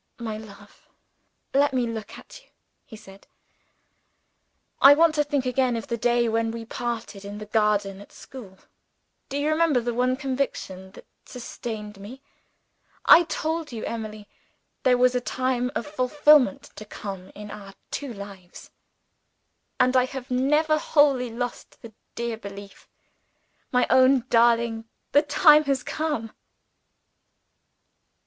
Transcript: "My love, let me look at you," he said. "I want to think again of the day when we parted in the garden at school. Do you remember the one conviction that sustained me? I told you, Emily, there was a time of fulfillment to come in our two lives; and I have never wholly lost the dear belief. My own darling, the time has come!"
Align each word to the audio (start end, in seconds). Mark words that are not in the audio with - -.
"My 0.17 0.35
love, 0.35 0.89
let 1.53 1.75
me 1.75 1.85
look 1.85 2.17
at 2.17 2.41
you," 2.43 2.49
he 2.87 2.95
said. 2.97 3.27
"I 4.81 4.95
want 4.95 5.13
to 5.13 5.23
think 5.23 5.45
again 5.45 5.75
of 5.77 5.85
the 5.89 5.95
day 5.95 6.27
when 6.27 6.49
we 6.49 6.65
parted 6.65 7.23
in 7.23 7.37
the 7.37 7.45
garden 7.45 8.01
at 8.01 8.11
school. 8.11 8.57
Do 9.29 9.37
you 9.37 9.47
remember 9.49 9.79
the 9.79 9.93
one 9.93 10.15
conviction 10.15 10.89
that 10.93 11.05
sustained 11.27 11.99
me? 12.01 12.23
I 13.05 13.25
told 13.25 13.71
you, 13.71 13.85
Emily, 13.85 14.27
there 14.81 14.97
was 14.97 15.13
a 15.13 15.21
time 15.21 15.69
of 15.75 15.85
fulfillment 15.85 16.71
to 16.77 16.83
come 16.85 17.29
in 17.35 17.51
our 17.51 17.75
two 17.91 18.11
lives; 18.11 18.71
and 19.79 19.95
I 19.95 20.05
have 20.05 20.31
never 20.31 20.79
wholly 20.79 21.29
lost 21.29 21.79
the 21.83 21.93
dear 22.15 22.37
belief. 22.37 22.89
My 23.71 23.85
own 23.91 24.25
darling, 24.31 24.85
the 25.11 25.21
time 25.21 25.65
has 25.65 25.83
come!" 25.83 26.31